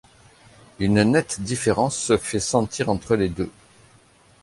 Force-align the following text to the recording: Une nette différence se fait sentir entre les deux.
Une 0.79 1.03
nette 1.03 1.41
différence 1.41 1.95
se 1.95 2.17
fait 2.17 2.39
sentir 2.39 2.89
entre 2.89 3.15
les 3.15 3.29
deux. 3.29 3.51